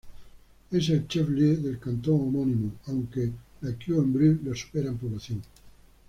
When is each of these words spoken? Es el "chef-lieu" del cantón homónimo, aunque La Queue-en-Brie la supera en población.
Es 0.71 0.89
el 0.89 1.07
"chef-lieu" 1.07 1.61
del 1.61 1.77
cantón 1.77 2.15
homónimo, 2.21 2.71
aunque 2.87 3.33
La 3.61 3.75
Queue-en-Brie 3.77 4.39
la 4.45 4.55
supera 4.55 4.89
en 4.89 4.97
población. 4.97 5.43